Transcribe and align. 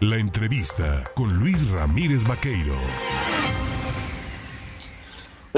La 0.00 0.16
entrevista 0.16 1.04
con 1.14 1.38
Luis 1.38 1.66
Ramírez 1.70 2.22
Vaqueiro. 2.28 2.74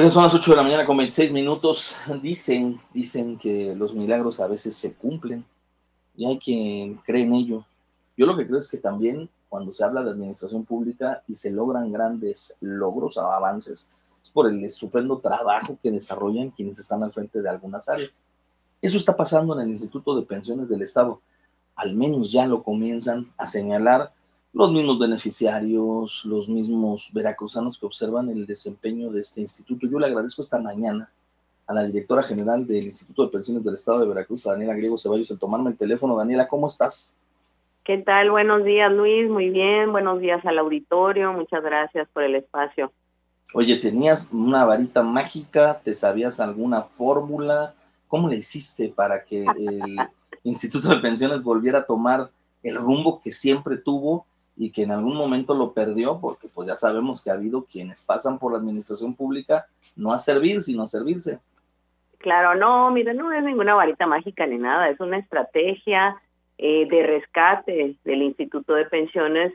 Son 0.09 0.23
las 0.23 0.33
8 0.33 0.53
de 0.53 0.57
la 0.57 0.63
mañana 0.63 0.87
con 0.87 0.97
26 0.97 1.33
minutos. 1.33 1.97
Dicen, 2.23 2.81
dicen 2.95 3.37
que 3.37 3.75
los 3.75 3.95
milagros 3.95 4.39
a 4.39 4.47
veces 4.47 4.77
se 4.77 4.95
cumplen 4.95 5.45
y 6.17 6.25
hay 6.25 6.39
quien 6.39 6.99
cree 6.99 7.25
en 7.25 7.35
ello. 7.35 7.65
Yo 8.17 8.27
lo 8.27 8.37
que 8.37 8.47
creo 8.47 8.61
es 8.61 8.71
que 8.71 8.77
también 8.77 9.29
cuando 9.49 9.73
se 9.73 9.83
habla 9.83 10.05
de 10.05 10.11
administración 10.11 10.65
pública 10.65 11.21
y 11.27 11.35
se 11.35 11.51
logran 11.51 11.91
grandes 11.91 12.57
logros 12.61 13.17
o 13.17 13.23
avances, 13.23 13.91
es 14.23 14.31
por 14.31 14.49
el 14.49 14.63
estupendo 14.63 15.19
trabajo 15.19 15.77
que 15.83 15.91
desarrollan 15.91 16.51
quienes 16.51 16.79
están 16.79 17.03
al 17.03 17.13
frente 17.13 17.43
de 17.43 17.49
algunas 17.49 17.89
áreas. 17.89 18.13
Eso 18.81 18.99
está 18.99 19.17
pasando 19.17 19.55
en 19.55 19.67
el 19.67 19.71
Instituto 19.71 20.15
de 20.15 20.23
Pensiones 20.23 20.69
del 20.69 20.83
Estado. 20.83 21.21
Al 21.75 21.97
menos 21.97 22.31
ya 22.31 22.47
lo 22.47 22.63
comienzan 22.63 23.33
a 23.37 23.45
señalar 23.45 24.13
los 24.59 24.73
mismos 24.73 24.99
beneficiarios, 24.99 26.25
los 26.25 26.49
mismos 26.49 27.11
veracruzanos 27.13 27.79
que 27.79 27.87
observan 27.87 28.29
el 28.29 28.45
desempeño 28.45 29.09
de 29.13 29.21
este 29.21 29.41
instituto. 29.41 29.87
Yo 29.87 30.01
le 30.01 30.07
agradezco 30.07 30.43
esta 30.43 30.61
mañana 30.61 31.09
a 31.65 31.75
la 31.75 31.85
directora 31.85 32.25
general 32.25 32.67
del 32.67 32.87
Instituto 32.87 33.23
de 33.25 33.29
Pensiones 33.29 33.63
del 33.63 33.77
Estado 33.77 34.01
de 34.01 34.09
Veracruz, 34.09 34.43
Daniela 34.43 34.75
Griego 34.75 34.99
Ceballos, 34.99 35.31
el 35.31 35.39
tomarme 35.39 35.71
el 35.71 35.77
teléfono. 35.77 36.17
Daniela, 36.17 36.49
¿cómo 36.49 36.67
estás? 36.67 37.17
¿Qué 37.85 37.99
tal? 37.99 38.33
Buenos 38.33 38.65
días, 38.65 38.91
Luis. 38.91 39.31
Muy 39.31 39.51
bien. 39.51 39.93
Buenos 39.93 40.19
días 40.19 40.45
al 40.45 40.59
auditorio. 40.59 41.33
Muchas 41.33 41.63
gracias 41.63 42.09
por 42.13 42.25
el 42.25 42.35
espacio. 42.35 42.91
Oye, 43.55 43.77
¿tenías 43.77 44.31
una 44.33 44.65
varita 44.65 45.05
mágica? 45.05 45.81
¿Te 45.85 45.95
sabías 45.95 46.41
alguna 46.41 46.83
fórmula? 46.83 47.75
¿Cómo 48.09 48.29
le 48.29 48.39
hiciste 48.39 48.89
para 48.89 49.23
que 49.23 49.45
el 49.45 49.97
Instituto 50.43 50.89
de 50.89 50.97
Pensiones 50.97 51.45
volviera 51.45 51.79
a 51.79 51.87
tomar 51.87 52.29
el 52.65 52.75
rumbo 52.75 53.21
que 53.23 53.31
siempre 53.31 53.77
tuvo 53.77 54.27
y 54.59 54.73
que 54.73 54.83
en 54.83 54.91
algún 54.91 55.17
momento 55.17 55.55
lo 55.55 55.73
perdió, 55.73 56.19
porque 56.21 56.49
pues 56.53 56.67
ya 56.69 56.75
sabemos 56.75 57.23
que 57.23 57.31
ha 57.31 57.35
habido 57.35 57.65
quienes 57.65 58.05
pasan 58.05 58.39
por 58.39 58.53
la 58.53 58.59
administración 58.59 59.15
pública 59.15 59.67
no 59.97 60.13
a 60.13 60.19
servir, 60.19 60.63
sino 60.63 60.83
a 60.83 60.89
servirse. 60.89 61.39
Claro, 62.19 62.57
no, 62.57 62.91
mire, 62.91 63.15
no 63.15 63.33
es 63.33 63.45
ninguna 63.45 63.75
varita 63.75 64.07
mágica 64.07 64.47
ni 64.47 64.59
nada, 64.59 64.91
es 64.91 64.99
una 64.99 65.19
estrategia 65.19 66.17
eh, 66.59 66.89
de 66.91 67.07
rescate 67.07 67.97
del 68.05 68.23
Instituto 68.23 68.75
de 68.75 68.87
Pensiones 68.87 69.53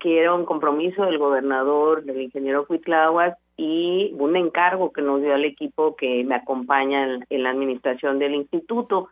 que 0.00 0.18
era 0.18 0.34
un 0.34 0.46
compromiso 0.46 1.04
del 1.04 1.18
gobernador, 1.18 2.02
del 2.02 2.22
ingeniero 2.22 2.66
Cuitláhuac 2.66 3.36
y 3.56 4.14
un 4.18 4.34
encargo 4.34 4.92
que 4.92 5.02
nos 5.02 5.20
dio 5.20 5.34
al 5.34 5.44
equipo 5.44 5.94
que 5.94 6.24
me 6.24 6.34
acompaña 6.34 7.20
en 7.28 7.42
la 7.42 7.50
administración 7.50 8.18
del 8.18 8.34
instituto 8.34 9.10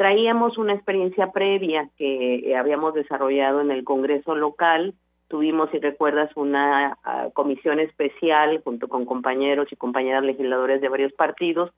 traíamos 0.00 0.56
una 0.56 0.72
experiencia 0.72 1.30
previa 1.30 1.90
que 1.98 2.36
eh, 2.36 2.56
habíamos 2.56 2.94
desarrollado 2.94 3.60
en 3.60 3.70
el 3.70 3.84
Congreso 3.84 4.34
local. 4.34 4.94
Tuvimos, 5.28 5.68
si 5.72 5.78
recuerdas, 5.78 6.34
una 6.36 6.96
ah, 7.04 7.28
comisión 7.34 7.80
especial 7.80 8.62
junto 8.64 8.88
con 8.88 9.04
compañeros 9.04 9.68
y 9.70 9.76
compañeras 9.76 10.24
legisladores 10.24 10.80
de 10.80 10.88
varios 10.88 11.12
partidos 11.12 11.70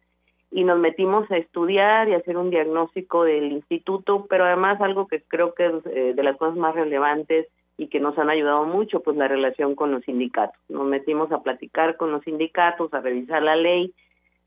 y 0.53 0.63
nos 0.63 0.79
metimos 0.79 1.29
a 1.33 1.37
estudiar 1.37 2.09
y 2.09 2.15
hacer 2.15 2.37
un 2.37 2.51
diagnóstico 2.51 3.25
del 3.25 3.51
instituto, 3.51 4.25
pero 4.31 4.45
además 4.45 4.81
algo 4.81 5.09
que 5.09 5.21
creo 5.23 5.53
que 5.55 5.67
es 5.67 5.87
eh, 5.87 6.13
de 6.15 6.23
las 6.23 6.37
cosas 6.37 6.57
más 6.57 6.77
relevantes 6.77 7.49
y 7.77 7.89
que 7.89 7.99
nos 7.99 8.17
han 8.19 8.31
ayudado 8.31 8.67
mucho, 8.67 9.01
pues 9.01 9.17
la 9.17 9.27
relación 9.27 9.75
con 9.75 9.91
los 9.91 10.05
sindicatos. 10.05 10.63
Nos 10.69 10.87
metimos 10.87 11.33
a 11.33 11.43
platicar 11.43 11.97
con 11.97 12.13
los 12.13 12.23
sindicatos, 12.23 12.95
a 12.95 13.01
revisar 13.01 13.43
la 13.43 13.57
ley 13.57 13.93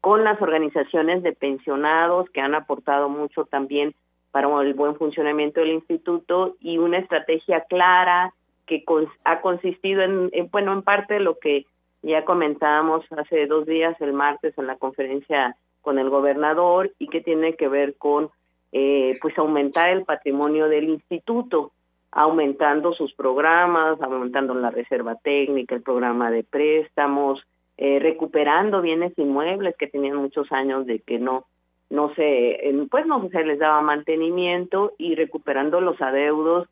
con 0.06 0.24
las 0.24 0.40
organizaciones 0.40 1.24
de 1.24 1.34
pensionados 1.34 2.30
que 2.30 2.40
han 2.40 2.54
aportado 2.54 3.10
mucho 3.10 3.46
también 3.46 3.96
para 4.30 4.48
el 4.62 4.76
buen 4.76 4.96
funcionamiento 4.98 5.62
del 5.62 5.72
instituto 5.72 6.58
y 6.60 6.78
una 6.78 7.00
estrategia 7.00 7.62
clara 7.62 8.32
que 8.68 8.84
ha 9.24 9.42
consistido 9.42 10.04
en, 10.04 10.30
bueno, 10.52 10.74
en 10.74 10.84
parte 10.84 11.20
lo 11.20 11.40
que 11.40 11.66
ya 12.04 12.24
comentábamos 12.24 13.04
hace 13.18 13.48
dos 13.48 13.66
días, 13.66 14.00
el 14.00 14.14
martes, 14.14 14.56
en 14.60 14.68
la 14.68 14.76
conferencia 14.76 15.56
con 15.82 15.98
el 15.98 16.12
gobernador 16.12 16.92
y 17.00 17.08
que 17.08 17.22
tiene 17.22 17.56
que 17.56 17.68
ver 17.68 17.96
con, 17.98 18.30
eh, 18.74 19.18
pues, 19.24 19.36
aumentar 19.40 19.90
el 19.90 20.06
patrimonio 20.06 20.70
del 20.70 20.88
instituto, 20.88 21.72
aumentando 22.12 22.94
sus 22.94 23.12
programas, 23.16 24.00
aumentando 24.00 24.54
la 24.54 24.70
reserva 24.70 25.16
técnica, 25.16 25.74
el 25.74 25.82
programa 25.82 26.30
de 26.30 26.44
préstamos, 26.44 27.44
eh, 27.78 28.00
recuperando 28.00 28.82
bienes 28.82 29.12
inmuebles 29.18 29.76
que 29.78 29.88
tenían 29.88 30.16
muchos 30.16 30.52
años 30.52 30.86
de 30.86 31.00
que 31.00 31.20
no 31.20 31.46
no 31.90 32.14
se 32.16 32.74
pues 32.90 33.06
no 33.06 33.30
se 33.30 33.44
les 33.44 33.60
daba 33.60 33.82
mantenimiento 33.82 34.94
y 34.98 35.16
recuperando 35.16 35.82
los 35.82 36.02
adeudos 36.02 36.68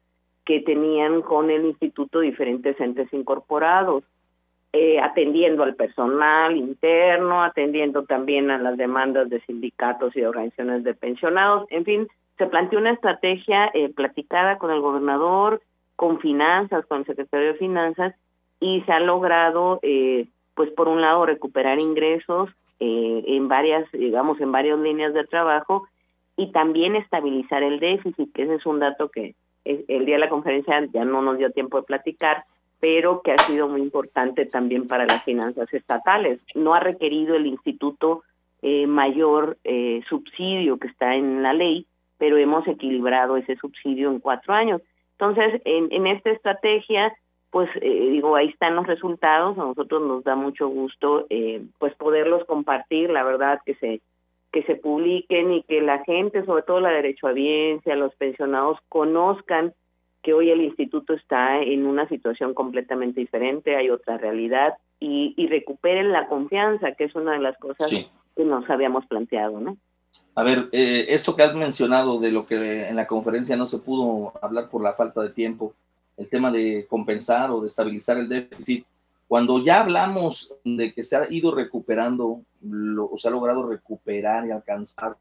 que 0.45 0.61
tenían 0.61 1.21
con 1.21 1.51
el 1.51 1.65
instituto 1.65 2.19
diferentes 2.19 2.79
entes 2.79 3.11
incorporados 3.13 4.03
eh, 4.71 4.99
atendiendo 4.99 5.63
al 5.63 5.75
personal 5.75 6.55
interno 6.57 7.43
atendiendo 7.43 8.05
también 8.05 8.49
a 8.49 8.57
las 8.57 8.77
demandas 8.77 9.29
de 9.29 9.41
sindicatos 9.41 10.15
y 10.15 10.21
de 10.21 10.27
organizaciones 10.27 10.83
de 10.83 10.95
pensionados. 10.95 11.67
En 11.69 11.85
fin 11.85 12.07
se 12.37 12.47
planteó 12.47 12.79
una 12.79 12.91
estrategia 12.91 13.69
eh, 13.73 13.89
platicada 13.89 14.57
con 14.57 14.71
el 14.71 14.81
gobernador 14.81 15.61
con 15.95 16.19
finanzas 16.19 16.85
con 16.85 16.99
el 16.99 17.05
secretario 17.05 17.47
de 17.49 17.59
finanzas 17.59 18.15
y 18.59 18.81
se 18.81 18.91
ha 18.93 18.99
logrado 18.99 19.79
eh, 19.83 20.27
pues 20.55 20.69
por 20.71 20.87
un 20.87 21.01
lado 21.01 21.25
recuperar 21.25 21.79
ingresos 21.79 22.49
eh, 22.79 23.23
en 23.27 23.47
varias, 23.47 23.89
digamos, 23.91 24.39
en 24.41 24.51
varias 24.51 24.79
líneas 24.79 25.13
de 25.13 25.25
trabajo 25.25 25.87
y 26.35 26.51
también 26.51 26.95
estabilizar 26.95 27.63
el 27.63 27.79
déficit, 27.79 28.33
que 28.33 28.43
ese 28.43 28.55
es 28.55 28.65
un 28.65 28.79
dato 28.79 29.09
que 29.09 29.35
el 29.65 30.05
día 30.05 30.15
de 30.15 30.19
la 30.19 30.29
conferencia 30.29 30.85
ya 30.91 31.05
no 31.05 31.21
nos 31.21 31.37
dio 31.37 31.51
tiempo 31.51 31.77
de 31.77 31.83
platicar, 31.83 32.43
pero 32.81 33.21
que 33.21 33.31
ha 33.31 33.37
sido 33.37 33.69
muy 33.69 33.81
importante 33.81 34.45
también 34.45 34.87
para 34.87 35.05
las 35.05 35.23
finanzas 35.23 35.73
estatales. 35.73 36.41
No 36.53 36.73
ha 36.73 36.81
requerido 36.81 37.35
el 37.35 37.45
instituto 37.45 38.23
eh, 38.61 38.87
mayor 38.87 39.57
eh, 39.63 40.01
subsidio 40.09 40.77
que 40.77 40.87
está 40.87 41.15
en 41.15 41.43
la 41.43 41.53
ley, 41.53 41.85
pero 42.17 42.37
hemos 42.37 42.67
equilibrado 42.67 43.37
ese 43.37 43.55
subsidio 43.55 44.09
en 44.09 44.19
cuatro 44.19 44.53
años. 44.53 44.81
Entonces, 45.11 45.61
en, 45.63 45.91
en 45.93 46.07
esta 46.07 46.31
estrategia 46.31 47.13
pues 47.53 47.69
eh, 47.81 48.09
digo, 48.09 48.35
ahí 48.35 48.49
están 48.49 48.75
los 48.75 48.87
resultados, 48.87 49.55
a 49.59 49.61
nosotros 49.61 50.01
nos 50.01 50.23
da 50.23 50.35
mucho 50.35 50.67
gusto 50.69 51.27
eh, 51.29 51.61
pues 51.77 51.93
poderlos 51.93 52.43
compartir, 52.45 53.11
la 53.11 53.23
verdad 53.23 53.61
que 53.63 53.75
se 53.75 54.01
que 54.51 54.63
se 54.63 54.75
publiquen 54.75 55.51
y 55.51 55.63
que 55.63 55.81
la 55.81 56.03
gente, 56.03 56.45
sobre 56.45 56.63
todo 56.63 56.79
la 56.79 56.89
derecho 56.89 57.27
audiencia, 57.27 57.95
los 57.95 58.13
pensionados 58.15 58.79
conozcan 58.89 59.73
que 60.23 60.33
hoy 60.33 60.49
el 60.49 60.61
instituto 60.61 61.13
está 61.13 61.61
en 61.61 61.85
una 61.85 62.07
situación 62.07 62.55
completamente 62.55 63.19
diferente, 63.19 63.75
hay 63.75 63.91
otra 63.91 64.17
realidad 64.17 64.73
y, 64.99 65.35
y 65.37 65.47
recuperen 65.47 66.11
la 66.11 66.27
confianza, 66.27 66.93
que 66.93 67.03
es 67.03 67.15
una 67.15 67.33
de 67.33 67.39
las 67.39 67.57
cosas 67.57 67.87
que 68.35 68.43
nos 68.43 68.67
habíamos 68.67 69.05
planteado, 69.05 69.59
¿no? 69.59 69.77
A 70.35 70.43
ver, 70.43 70.69
eh, 70.71 71.05
esto 71.09 71.35
que 71.35 71.43
has 71.43 71.55
mencionado 71.55 72.19
de 72.19 72.31
lo 72.31 72.47
que 72.47 72.87
en 72.87 72.95
la 72.95 73.05
conferencia 73.05 73.55
no 73.55 73.67
se 73.67 73.77
pudo 73.77 74.33
hablar 74.41 74.69
por 74.69 74.81
la 74.81 74.93
falta 74.93 75.21
de 75.21 75.29
tiempo, 75.29 75.73
el 76.17 76.29
tema 76.29 76.51
de 76.51 76.85
compensar 76.87 77.51
o 77.51 77.61
de 77.61 77.67
estabilizar 77.67 78.17
el 78.17 78.29
déficit, 78.29 78.85
cuando 79.27 79.63
ya 79.63 79.81
hablamos 79.81 80.53
de 80.63 80.93
que 80.93 81.03
se 81.03 81.15
ha 81.15 81.31
ido 81.31 81.53
recuperando, 81.53 82.41
o 83.09 83.17
se 83.17 83.27
ha 83.27 83.31
logrado 83.31 83.67
recuperar 83.67 84.45
y 84.45 84.51
alcanzar 84.51 85.17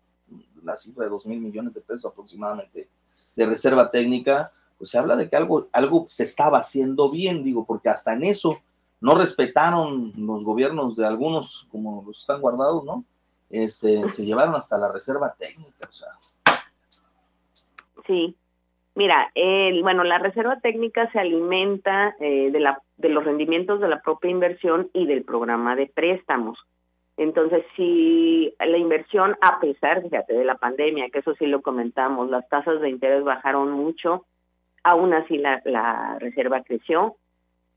la 0.62 0.76
cifra 0.76 1.04
de 1.04 1.10
2 1.10 1.26
mil 1.26 1.40
millones 1.40 1.74
de 1.74 1.80
pesos 1.80 2.06
aproximadamente 2.10 2.88
de 3.34 3.46
reserva 3.46 3.90
técnica, 3.90 4.52
pues 4.76 4.90
se 4.90 4.98
habla 4.98 5.16
de 5.16 5.28
que 5.28 5.36
algo, 5.36 5.68
algo 5.72 6.04
se 6.06 6.24
estaba 6.24 6.58
haciendo 6.58 7.10
bien, 7.10 7.42
digo, 7.42 7.64
porque 7.64 7.88
hasta 7.88 8.12
en 8.12 8.24
eso 8.24 8.60
no 9.00 9.14
respetaron 9.14 10.12
los 10.16 10.44
gobiernos 10.44 10.96
de 10.96 11.06
algunos, 11.06 11.66
como 11.70 12.04
los 12.06 12.20
están 12.20 12.40
guardados, 12.40 12.84
¿no? 12.84 13.04
Este, 13.50 14.08
se 14.08 14.24
llevaron 14.24 14.54
hasta 14.54 14.78
la 14.78 14.90
reserva 14.90 15.34
técnica, 15.38 15.88
o 15.88 15.92
sea. 15.92 16.08
Sí, 18.06 18.36
Mira, 18.94 19.30
el, 19.34 19.82
bueno, 19.82 20.04
la 20.04 20.18
reserva 20.18 20.60
técnica 20.60 21.10
se 21.12 21.18
alimenta 21.18 22.14
eh, 22.20 22.50
de, 22.50 22.60
la, 22.60 22.80
de 22.98 23.08
los 23.08 23.24
rendimientos 23.24 23.80
de 23.80 23.88
la 23.88 24.02
propia 24.02 24.30
inversión 24.30 24.90
y 24.92 25.06
del 25.06 25.24
programa 25.24 25.74
de 25.76 25.86
préstamos. 25.86 26.58
Entonces, 27.16 27.64
si 27.76 28.54
la 28.58 28.76
inversión, 28.76 29.36
a 29.40 29.60
pesar, 29.60 30.02
fíjate, 30.02 30.34
de 30.34 30.44
la 30.44 30.56
pandemia, 30.56 31.08
que 31.10 31.20
eso 31.20 31.34
sí 31.34 31.46
lo 31.46 31.62
comentamos, 31.62 32.30
las 32.30 32.48
tasas 32.48 32.80
de 32.80 32.90
interés 32.90 33.24
bajaron 33.24 33.70
mucho, 33.70 34.24
aún 34.82 35.14
así 35.14 35.38
la, 35.38 35.62
la 35.64 36.18
reserva 36.18 36.62
creció. 36.62 37.16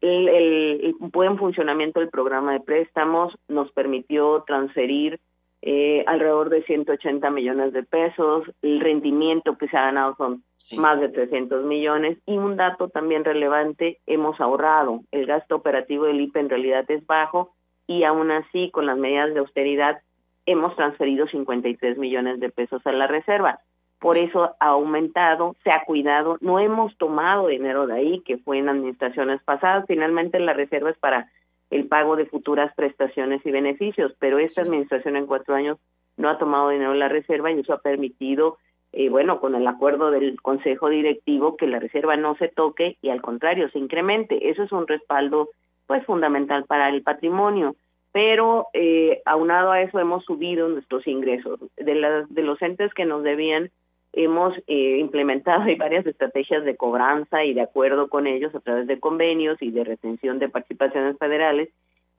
El, 0.02 0.28
el, 0.28 0.96
buen 1.00 1.38
funcionamiento 1.38 2.00
del 2.00 2.10
programa 2.10 2.54
de 2.54 2.60
préstamos 2.60 3.34
nos 3.48 3.72
permitió 3.72 4.44
transferir 4.46 5.20
eh, 5.62 6.04
alrededor 6.08 6.50
de 6.50 6.64
180 6.64 7.30
millones 7.30 7.74
de 7.74 7.84
pesos. 7.84 8.44
El 8.62 8.82
rendimiento 8.82 9.58
que 9.58 9.68
se 9.68 9.78
ha 9.78 9.86
ganado 9.86 10.16
son 10.18 10.44
más 10.74 11.00
de 11.00 11.10
300 11.10 11.64
millones. 11.66 12.18
Y 12.26 12.38
un 12.38 12.56
dato 12.56 12.90
también 12.90 13.24
relevante, 13.24 14.00
hemos 14.06 14.40
ahorrado. 14.42 15.02
El 15.12 15.26
gasto 15.26 15.56
operativo 15.56 16.06
del 16.06 16.22
IPE 16.22 16.40
en 16.40 16.50
realidad 16.50 16.86
es 16.90 17.06
bajo 17.06 17.54
y 17.88 18.04
aún 18.04 18.32
así, 18.32 18.72
con 18.72 18.86
las 18.86 18.98
medidas 18.98 19.34
de 19.34 19.40
austeridad, 19.40 20.02
hemos 20.46 20.76
transferido 20.76 21.28
53 21.28 21.98
millones 21.98 22.40
de 22.40 22.50
pesos 22.50 22.86
a 22.86 22.92
la 22.92 23.08
reserva. 23.08 23.60
por 23.98 24.18
eso 24.20 24.56
ha 24.60 24.68
aumentado, 24.68 25.56
se 25.64 25.72
ha 25.72 25.84
cuidado, 25.84 26.38
no 26.42 26.60
hemos 26.60 26.96
tomado 26.98 27.48
dinero 27.48 27.88
de 27.88 27.96
ahí, 27.96 28.20
que 28.20 28.38
fue 28.38 28.60
en 28.60 28.70
administraciones 28.70 29.42
pasadas, 29.42 29.86
finalmente 29.88 30.40
la 30.40 30.54
reserva 30.54 30.92
es 30.92 30.98
para 30.98 31.32
el 31.72 31.88
pago 31.88 32.16
de 32.16 32.26
futuras 32.26 32.72
prestaciones 32.76 33.44
y 33.46 33.52
beneficios, 33.52 34.14
pero 34.20 34.38
esta 34.38 34.62
administración 34.62 35.16
en 35.16 35.26
cuatro 35.26 35.56
años 35.56 35.80
no 36.18 36.30
ha 36.30 36.38
tomado 36.38 36.70
dinero 36.70 36.92
de 36.92 37.00
la 37.00 37.10
reserva 37.10 37.52
y 37.52 37.60
eso 37.60 37.74
ha 37.74 37.80
permitido, 37.80 38.58
eh, 38.96 39.10
bueno, 39.10 39.42
con 39.42 39.56
el 39.56 39.68
acuerdo 39.68 40.10
del 40.10 40.42
Consejo 40.42 40.88
Directivo, 40.90 41.58
que 41.58 41.68
la 41.68 41.80
reserva 41.80 42.16
no 42.16 42.36
se 42.38 42.48
toque 42.48 42.98
y 43.02 43.10
al 43.10 43.22
contrario 43.22 43.70
se 43.70 43.78
incremente. 43.78 44.50
Eso 44.50 44.64
es 44.64 44.72
un 44.72 44.88
respaldo, 44.88 45.50
pues, 45.86 46.06
fundamental 46.06 46.64
para 46.64 46.88
el 46.88 47.04
patrimonio. 47.04 47.76
Pero 48.14 48.68
eh, 48.74 49.22
aunado 49.26 49.74
a 49.74 49.82
eso 49.82 50.00
hemos 50.00 50.24
subido 50.24 50.70
nuestros 50.70 51.06
ingresos. 51.08 51.60
De, 51.76 51.94
las, 51.94 52.34
de 52.34 52.42
los 52.42 52.62
entes 52.62 52.94
que 52.94 53.04
nos 53.04 53.22
debían, 53.24 53.70
hemos 54.14 54.54
eh, 54.68 54.98
implementado 55.00 55.66
varias 55.78 56.06
estrategias 56.06 56.64
de 56.64 56.78
cobranza 56.78 57.44
y 57.44 57.54
de 57.54 57.62
acuerdo 57.62 58.08
con 58.08 58.28
ellos 58.28 58.56
a 58.56 58.62
través 58.62 58.88
de 58.88 59.02
convenios 59.02 59.62
y 59.62 59.72
de 59.72 59.84
retención 59.84 60.40
de 60.40 60.48
participaciones 60.48 61.18
federales 61.18 61.68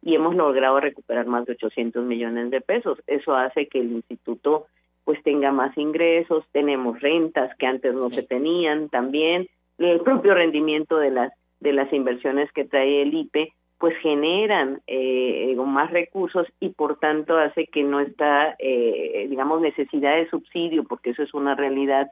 y 0.02 0.14
hemos 0.14 0.37
logrado 0.37 0.79
recuperar 0.79 1.25
más 1.25 1.46
de 1.46 1.55
800 1.55 2.05
millones 2.05 2.50
de 2.50 2.61
pesos. 2.61 2.99
Eso 3.06 3.34
hace 3.34 3.67
que 3.67 3.81
el 3.81 3.93
instituto 3.93 4.67
pues 5.06 5.23
tenga 5.23 5.53
más 5.53 5.79
ingresos, 5.79 6.44
tenemos 6.53 7.00
rentas 7.00 7.56
que 7.56 7.67
antes 7.67 7.94
no 7.94 8.11
se 8.11 8.25
tenían 8.25 8.91
también, 8.91 9.49
el 9.79 10.00
propio 10.00 10.35
rendimiento 10.35 10.99
de 10.99 11.11
las 11.11 11.32
de 11.61 11.73
las 11.73 11.91
inversiones 11.93 12.53
que 12.53 12.64
trae 12.64 13.00
el 13.00 13.14
IPE 13.14 13.53
pues 13.79 13.97
generan 13.99 14.81
eh, 14.87 15.55
más 15.56 15.91
recursos 15.91 16.47
y 16.61 16.70
por 16.70 16.99
tanto 16.99 17.37
hace 17.37 17.67
que 17.67 17.82
no 17.82 18.00
está, 18.00 18.56
eh, 18.58 19.26
digamos, 19.29 19.61
necesidad 19.61 20.17
de 20.17 20.31
subsidio, 20.31 20.85
porque 20.85 21.11
eso 21.11 21.23
es 21.23 21.35
una 21.35 21.55
realidad, 21.55 22.11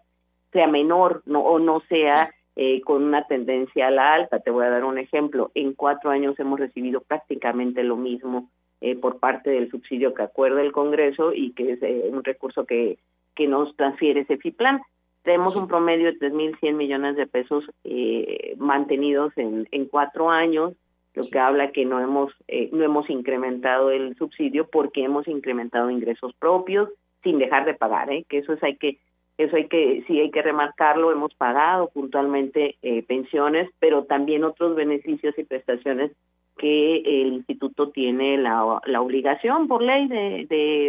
sea 0.53 0.67
menor 0.67 1.23
no, 1.25 1.41
o 1.41 1.59
no 1.59 1.81
sea 1.89 2.31
eh, 2.57 2.81
con 2.83 3.03
una 3.03 3.27
tendencia 3.27 3.89
a 3.89 3.91
la 3.91 4.15
alta. 4.15 4.41
Te 4.41 4.51
voy 4.51 4.67
a 4.67 4.71
dar 4.71 4.85
un 4.85 4.99
ejemplo. 4.99 5.51
En 5.55 5.73
cuatro 5.73 6.11
años 6.11 6.39
hemos 6.39 6.61
recibido 6.61 7.01
prácticamente 7.01 7.83
lo 7.83 7.97
mismo 7.97 8.51
eh, 8.85 8.97
por 8.97 9.19
parte 9.19 9.51
del 9.51 9.71
subsidio 9.71 10.15
que 10.15 10.23
acuerda 10.23 10.61
el 10.61 10.73
Congreso 10.73 11.33
y 11.33 11.53
que 11.53 11.73
es 11.73 11.83
eh, 11.83 12.09
un 12.13 12.23
recurso 12.23 12.65
que, 12.65 12.99
que 13.35 13.47
nos 13.47 13.75
transfiere 13.77 14.21
ese 14.21 14.37
FIPLAN. 14.37 14.81
Tenemos 15.23 15.57
un 15.57 15.69
promedio 15.69 16.07
de 16.13 16.19
3.100 16.19 16.75
millones 16.75 17.17
de 17.17 17.27
pesos 17.27 17.65
eh, 17.85 18.55
mantenidos 18.59 19.33
en, 19.37 19.67
en 19.71 19.87
cuatro 19.87 20.31
años 20.31 20.75
lo 21.15 21.25
que 21.25 21.39
habla 21.39 21.71
que 21.71 21.85
no 21.85 22.01
hemos 22.01 22.33
eh, 22.49 22.69
no 22.73 22.85
hemos 22.85 23.09
incrementado 23.09 23.91
el 23.91 24.17
subsidio 24.17 24.69
porque 24.69 25.05
hemos 25.05 25.27
incrementado 25.29 25.91
ingresos 25.91 26.35
propios 26.35 26.91
sin 27.23 27.39
dejar 27.39 27.65
de 27.65 27.75
pagar 27.75 28.13
¿eh? 28.13 28.25
que 28.29 28.39
eso 28.39 28.53
es 28.53 28.63
hay 28.63 28.77
que 28.77 28.99
eso 29.39 29.57
hay 29.57 29.69
que 29.69 30.05
sí 30.07 30.21
hay 30.21 30.31
que 30.31 30.43
remarcarlo 30.43 31.13
hemos 31.13 31.33
pagado 31.35 31.89
puntualmente 31.89 32.77
eh, 32.83 33.03
pensiones 33.05 33.71
pero 33.79 34.05
también 34.05 34.45
otros 34.45 34.75
beneficios 34.75 35.39
y 35.39 35.45
prestaciones 35.45 36.11
que 36.57 36.99
el 36.99 37.33
instituto 37.35 37.91
tiene 37.91 38.39
la, 38.39 38.81
la 38.87 39.01
obligación 39.01 39.69
por 39.69 39.83
ley 39.83 40.09
de, 40.09 40.47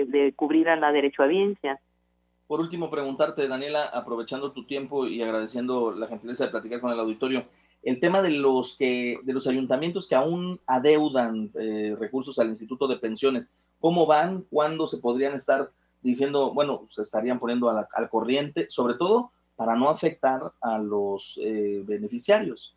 de, 0.08 0.34
cubrir 0.36 0.70
a 0.70 0.76
la 0.76 0.92
derecho 0.92 1.24
a 1.24 1.28
biencia 1.28 1.80
por 2.48 2.60
último 2.60 2.92
preguntarte 2.92 3.48
Daniela 3.48 3.86
aprovechando 3.86 4.52
tu 4.52 4.66
tiempo 4.66 5.08
y 5.08 5.22
agradeciendo 5.22 5.92
la 5.92 6.08
gentileza 6.08 6.46
de 6.46 6.52
platicar 6.52 6.80
con 6.80 6.92
el 6.92 7.00
auditorio 7.00 7.46
el 7.86 8.00
tema 8.00 8.22
de 8.22 8.32
los 8.32 8.76
que 8.78 9.20
de 9.24 9.34
los 9.34 9.48
ayuntamientos 9.48 10.10
que 10.10 10.16
aún 10.16 10.60
adeudan 10.66 11.52
eh, 11.54 11.96
recursos 11.98 12.40
al 12.40 12.50
Instituto 12.50 12.88
de 12.88 12.98
Pensiones, 12.98 13.54
¿cómo 13.80 14.08
van? 14.08 14.44
¿Cuándo 14.50 14.88
se 14.88 14.98
podrían 14.98 15.36
estar 15.36 15.70
diciendo, 16.02 16.52
bueno, 16.54 16.84
se 16.88 17.04
estarían 17.04 17.40
poniendo 17.40 17.70
al 17.70 18.10
corriente, 18.10 18.66
sobre 18.70 18.96
todo 18.96 19.32
para 19.56 19.76
no 19.76 19.90
afectar 19.90 20.52
a 20.62 20.80
los 20.80 21.40
eh, 21.42 21.84
beneficiarios? 21.86 22.75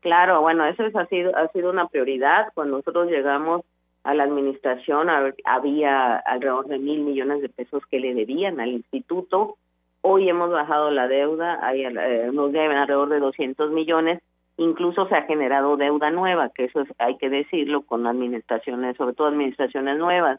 Claro, 0.00 0.40
bueno, 0.40 0.64
eso 0.66 0.84
es, 0.84 0.94
ha 0.94 1.06
sido 1.06 1.36
ha 1.36 1.48
sido 1.48 1.70
una 1.70 1.88
prioridad. 1.88 2.48
Cuando 2.54 2.76
nosotros 2.76 3.08
llegamos 3.08 3.62
a 4.06 4.14
la 4.14 4.22
administración 4.22 5.08
había 5.44 6.16
alrededor 6.16 6.68
de 6.68 6.78
mil 6.78 7.00
millones 7.00 7.42
de 7.42 7.48
pesos 7.48 7.82
que 7.90 7.98
le 7.98 8.14
debían 8.14 8.60
al 8.60 8.68
instituto. 8.68 9.56
Hoy 10.00 10.28
hemos 10.28 10.52
bajado 10.52 10.92
la 10.92 11.08
deuda, 11.08 11.58
hay, 11.60 11.84
eh, 11.84 12.30
nos 12.32 12.52
deben 12.52 12.76
alrededor 12.76 13.08
de 13.08 13.18
200 13.18 13.72
millones, 13.72 14.22
incluso 14.58 15.08
se 15.08 15.16
ha 15.16 15.22
generado 15.22 15.76
deuda 15.76 16.10
nueva, 16.10 16.50
que 16.50 16.66
eso 16.66 16.84
hay 16.98 17.16
que 17.16 17.28
decirlo 17.28 17.82
con 17.82 18.06
administraciones, 18.06 18.96
sobre 18.96 19.14
todo 19.14 19.26
administraciones 19.26 19.98
nuevas. 19.98 20.38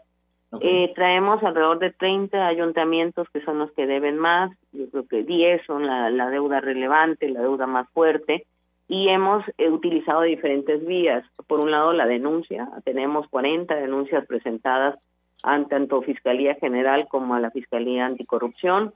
Eh, 0.61 0.93
traemos 0.95 1.43
alrededor 1.43 1.79
de 1.79 1.91
30 1.91 2.47
ayuntamientos 2.47 3.27
que 3.33 3.41
son 3.41 3.59
los 3.59 3.69
que 3.73 3.85
deben 3.85 4.17
más, 4.17 4.49
yo 4.71 4.89
creo 4.89 5.05
que 5.05 5.23
10 5.23 5.65
son 5.65 5.85
la, 5.85 6.09
la 6.09 6.29
deuda 6.29 6.61
relevante, 6.61 7.27
la 7.27 7.41
deuda 7.41 7.67
más 7.67 7.89
fuerte, 7.89 8.45
y 8.87 9.09
hemos 9.09 9.43
eh, 9.57 9.69
utilizado 9.69 10.21
diferentes 10.21 10.85
vías. 10.85 11.25
Por 11.47 11.59
un 11.59 11.71
lado, 11.71 11.93
la 11.93 12.05
denuncia, 12.05 12.69
tenemos 12.85 13.27
40 13.27 13.75
denuncias 13.75 14.25
presentadas 14.25 14.97
ante 15.43 15.69
tanto 15.69 16.01
Fiscalía 16.01 16.55
General 16.55 17.07
como 17.07 17.35
a 17.35 17.39
la 17.39 17.51
Fiscalía 17.51 18.05
Anticorrupción. 18.05 18.93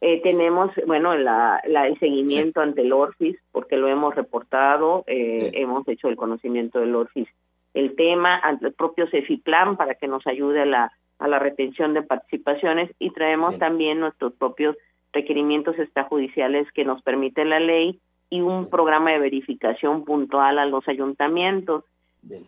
Eh, 0.00 0.20
tenemos, 0.22 0.70
bueno, 0.86 1.16
la, 1.16 1.60
el 1.64 1.98
seguimiento 1.98 2.60
ante 2.60 2.82
el 2.82 2.92
ORFIS, 2.92 3.36
porque 3.52 3.76
lo 3.76 3.88
hemos 3.88 4.14
reportado, 4.14 5.04
eh, 5.06 5.50
hemos 5.54 5.86
hecho 5.88 6.08
el 6.08 6.16
conocimiento 6.16 6.80
del 6.80 6.94
ORFIS. 6.94 7.28
El 7.72 7.96
tema, 7.96 8.38
ante 8.38 8.66
el 8.66 8.72
propio 8.72 9.08
CEFIPLAN 9.08 9.76
para 9.76 9.94
que 9.94 10.06
nos 10.06 10.26
ayude 10.26 10.62
a 10.62 10.66
la, 10.66 10.92
a 11.18 11.28
la 11.28 11.38
retención 11.38 11.92
de 11.92 12.02
participaciones 12.02 12.90
y 12.98 13.10
traemos 13.10 13.58
también 13.58 13.98
nuestros 13.98 14.32
propios 14.34 14.76
requerimientos 15.12 15.78
extrajudiciales 15.78 16.70
que 16.72 16.84
nos 16.84 17.02
permite 17.02 17.44
la 17.44 17.60
ley 17.60 17.98
y 18.34 18.40
un 18.40 18.68
programa 18.68 19.12
de 19.12 19.20
verificación 19.20 20.04
puntual 20.04 20.58
a 20.58 20.66
los 20.66 20.88
ayuntamientos. 20.88 21.84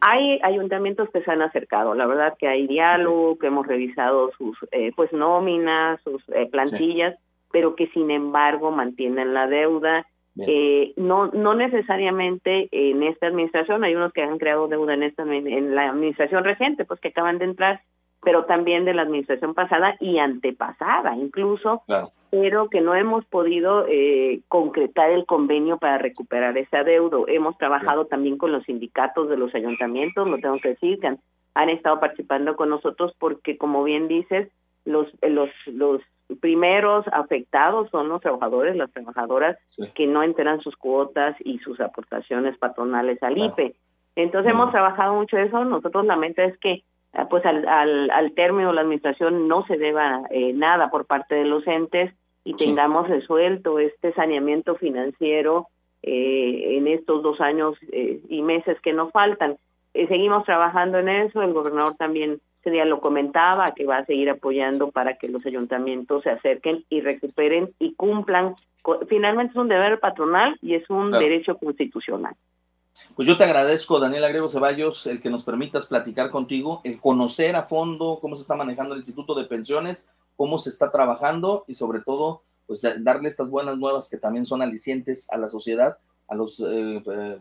Hay 0.00 0.40
ayuntamientos 0.42 1.08
que 1.10 1.22
se 1.22 1.30
han 1.30 1.42
acercado, 1.42 1.94
la 1.94 2.06
verdad 2.06 2.34
que 2.36 2.48
hay 2.48 2.66
diálogo, 2.66 3.38
que 3.38 3.46
hemos 3.46 3.68
revisado 3.68 4.32
sus 4.36 4.56
eh, 4.72 4.90
pues 4.96 5.12
nóminas, 5.12 6.00
sus 6.02 6.24
plantillas, 6.50 7.14
pero 7.52 7.76
que 7.76 7.86
sin 7.88 8.10
embargo 8.10 8.72
mantienen 8.72 9.32
la 9.32 9.46
deuda. 9.46 10.06
Eh, 10.38 10.92
no 10.96 11.28
no 11.28 11.54
necesariamente 11.54 12.68
en 12.72 13.02
esta 13.04 13.28
administración, 13.28 13.84
hay 13.84 13.94
unos 13.94 14.12
que 14.12 14.22
han 14.22 14.38
creado 14.38 14.66
deuda 14.66 14.94
en 14.94 15.04
esta 15.04 15.22
en 15.22 15.74
la 15.74 15.90
administración 15.90 16.42
reciente, 16.42 16.84
pues 16.84 16.98
que 17.00 17.08
acaban 17.08 17.38
de 17.38 17.44
entrar, 17.44 17.80
pero 18.26 18.44
también 18.44 18.84
de 18.84 18.92
la 18.92 19.02
administración 19.02 19.54
pasada 19.54 19.94
y 20.00 20.18
antepasada 20.18 21.14
incluso, 21.14 21.84
pero 22.28 22.68
que 22.68 22.80
no 22.80 22.96
hemos 22.96 23.24
podido 23.26 23.86
eh, 23.88 24.40
concretar 24.48 25.12
el 25.12 25.26
convenio 25.26 25.78
para 25.78 25.98
recuperar 25.98 26.58
esa 26.58 26.82
deuda. 26.82 27.18
Hemos 27.28 27.56
trabajado 27.56 28.06
también 28.06 28.36
con 28.36 28.50
los 28.50 28.64
sindicatos 28.64 29.28
de 29.28 29.36
los 29.36 29.54
ayuntamientos, 29.54 30.26
lo 30.26 30.38
tengo 30.38 30.58
que 30.58 30.70
decir, 30.70 30.98
que 30.98 31.06
han, 31.06 31.20
han 31.54 31.68
estado 31.68 32.00
participando 32.00 32.56
con 32.56 32.68
nosotros 32.68 33.14
porque, 33.20 33.56
como 33.56 33.84
bien 33.84 34.08
dices, 34.08 34.48
los 34.84 35.06
los 35.22 35.50
los 35.66 36.02
primeros 36.40 37.06
afectados 37.12 37.88
son 37.90 38.08
los 38.08 38.20
trabajadores, 38.22 38.74
las 38.74 38.90
trabajadoras 38.90 39.56
que 39.94 40.08
no 40.08 40.24
enteran 40.24 40.60
sus 40.62 40.74
cuotas 40.74 41.36
y 41.44 41.60
sus 41.60 41.78
aportaciones 41.78 42.58
patronales 42.58 43.22
al 43.22 43.38
IPE. 43.38 43.76
Entonces 44.16 44.50
hemos 44.50 44.72
trabajado 44.72 45.14
mucho 45.14 45.38
eso. 45.38 45.64
Nosotros 45.64 46.04
la 46.06 46.16
meta 46.16 46.42
es 46.42 46.58
que 46.58 46.82
pues 47.30 47.44
al, 47.46 47.66
al, 47.66 48.10
al 48.10 48.32
término 48.32 48.68
de 48.68 48.74
la 48.74 48.80
administración 48.82 49.48
no 49.48 49.66
se 49.66 49.78
deba 49.78 50.22
eh, 50.30 50.52
nada 50.52 50.90
por 50.90 51.06
parte 51.06 51.34
de 51.34 51.44
los 51.44 51.66
entes 51.66 52.12
y 52.44 52.54
tengamos 52.54 53.08
resuelto 53.08 53.78
este 53.78 54.12
saneamiento 54.12 54.76
financiero 54.76 55.68
eh, 56.02 56.76
en 56.76 56.86
estos 56.86 57.22
dos 57.22 57.40
años 57.40 57.74
eh, 57.90 58.20
y 58.28 58.42
meses 58.42 58.78
que 58.82 58.92
nos 58.92 59.10
faltan. 59.12 59.56
seguimos 59.94 60.44
trabajando 60.44 60.98
en 60.98 61.08
eso. 61.08 61.42
El 61.42 61.54
gobernador 61.54 61.96
también 61.96 62.40
ese 62.60 62.70
día 62.70 62.84
lo 62.84 63.00
comentaba, 63.00 63.72
que 63.74 63.86
va 63.86 63.98
a 63.98 64.04
seguir 64.04 64.28
apoyando 64.28 64.90
para 64.90 65.14
que 65.14 65.28
los 65.28 65.44
ayuntamientos 65.46 66.22
se 66.22 66.30
acerquen 66.30 66.84
y 66.88 67.00
recuperen 67.00 67.70
y 67.78 67.94
cumplan. 67.94 68.54
Finalmente 69.08 69.52
es 69.52 69.56
un 69.56 69.68
deber 69.68 69.98
patronal 69.98 70.56
y 70.60 70.74
es 70.74 70.88
un 70.90 71.10
derecho 71.10 71.56
constitucional. 71.56 72.34
Pues 73.14 73.28
yo 73.28 73.36
te 73.36 73.44
agradezco, 73.44 73.98
Daniel 74.00 74.24
Agrego 74.24 74.48
Ceballos, 74.48 75.06
el 75.06 75.20
que 75.20 75.30
nos 75.30 75.44
permitas 75.44 75.86
platicar 75.86 76.30
contigo, 76.30 76.80
el 76.84 77.00
conocer 77.00 77.56
a 77.56 77.64
fondo 77.64 78.18
cómo 78.20 78.36
se 78.36 78.42
está 78.42 78.54
manejando 78.54 78.94
el 78.94 79.00
Instituto 79.00 79.34
de 79.34 79.44
Pensiones, 79.44 80.06
cómo 80.36 80.58
se 80.58 80.70
está 80.70 80.90
trabajando 80.90 81.64
y 81.66 81.74
sobre 81.74 82.00
todo, 82.00 82.42
pues 82.66 82.82
darle 83.00 83.28
estas 83.28 83.48
buenas 83.48 83.78
nuevas 83.78 84.08
que 84.08 84.18
también 84.18 84.44
son 84.44 84.62
alicientes 84.62 85.30
a 85.30 85.38
la 85.38 85.48
sociedad, 85.48 85.98
a 86.28 86.34
los 86.34 86.60
eh, 86.60 87.02
eh, 87.06 87.40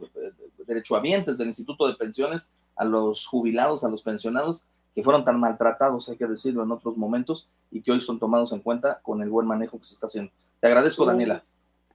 derechohabientes 0.65 1.37
del 1.37 1.47
Instituto 1.47 1.87
de 1.87 1.95
Pensiones, 1.95 2.51
a 2.75 2.85
los 2.85 3.25
jubilados, 3.25 3.83
a 3.83 3.89
los 3.89 4.03
pensionados, 4.03 4.65
que 4.93 5.03
fueron 5.03 5.25
tan 5.25 5.39
maltratados, 5.39 6.07
hay 6.09 6.17
que 6.17 6.27
decirlo, 6.27 6.63
en 6.63 6.71
otros 6.71 6.97
momentos 6.97 7.49
y 7.71 7.81
que 7.81 7.91
hoy 7.91 7.99
son 7.99 8.19
tomados 8.19 8.53
en 8.53 8.59
cuenta 8.59 8.99
con 9.01 9.21
el 9.21 9.29
buen 9.29 9.47
manejo 9.47 9.77
que 9.77 9.85
se 9.85 9.93
está 9.93 10.07
haciendo. 10.07 10.31
Te 10.61 10.67
agradezco, 10.67 11.05
Daniela. 11.05 11.43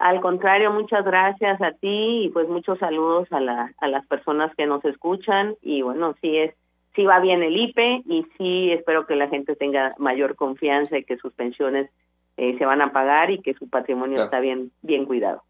Al 0.00 0.22
contrario, 0.22 0.72
muchas 0.72 1.04
gracias 1.04 1.60
a 1.60 1.72
ti 1.72 2.24
y 2.24 2.30
pues 2.30 2.48
muchos 2.48 2.78
saludos 2.78 3.28
a, 3.30 3.38
la, 3.38 3.72
a 3.78 3.86
las 3.86 4.06
personas 4.06 4.50
que 4.56 4.64
nos 4.66 4.82
escuchan 4.86 5.54
y 5.60 5.82
bueno, 5.82 6.16
sí 6.22 6.38
es 6.38 6.54
sí 6.96 7.04
va 7.04 7.20
bien 7.20 7.42
el 7.42 7.56
IPE 7.56 8.02
y 8.06 8.26
sí 8.36 8.72
espero 8.72 9.06
que 9.06 9.14
la 9.14 9.28
gente 9.28 9.54
tenga 9.56 9.94
mayor 9.98 10.36
confianza 10.36 10.96
y 10.96 11.04
que 11.04 11.18
sus 11.18 11.32
pensiones 11.34 11.90
eh, 12.38 12.56
se 12.58 12.64
van 12.64 12.80
a 12.80 12.92
pagar 12.92 13.30
y 13.30 13.42
que 13.42 13.52
su 13.54 13.68
patrimonio 13.68 14.24
está 14.24 14.40
bien, 14.40 14.72
bien 14.82 15.04
cuidado. 15.04 15.42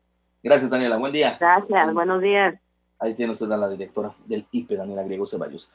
Gracias, 0.43 0.71
Daniela. 0.71 0.97
Buen 0.99 1.13
día. 1.13 1.37
Gracias, 1.39 1.95
buenos 1.95 2.21
días. 2.21 2.59
Ahí 2.99 3.15
tiene 3.15 3.33
usted 3.33 3.51
a 3.53 3.57
la 3.57 3.69
directora 3.69 4.15
del 4.27 4.45
IPE, 4.51 4.77
Daniela 4.77 5.05
Griego 5.05 5.27
Ceballos. 5.27 5.73